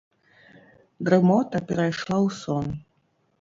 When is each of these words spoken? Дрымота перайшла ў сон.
Дрымота 1.07 1.59
перайшла 1.67 2.17
ў 2.27 2.35
сон. 2.41 2.65